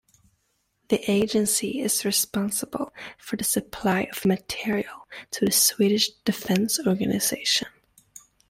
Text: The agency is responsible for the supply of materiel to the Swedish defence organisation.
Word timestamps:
The 0.89 0.97
agency 1.11 1.79
is 1.79 2.05
responsible 2.05 2.91
for 3.19 3.35
the 3.35 3.43
supply 3.43 4.07
of 4.11 4.25
materiel 4.25 5.07
to 5.29 5.45
the 5.45 5.51
Swedish 5.51 6.09
defence 6.25 6.79
organisation. 6.87 7.67